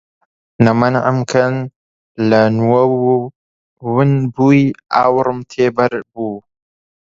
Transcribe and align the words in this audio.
نە 0.63 0.71
مەنعم 0.79 1.17
کەن 1.31 1.55
لە 2.29 2.41
نووەو 2.57 2.91
ون 3.93 4.11
بووی 4.33 4.63
ئاورم 4.93 5.39
تێ 5.51 5.65
بەر 5.77 5.93
بوو 6.11 6.35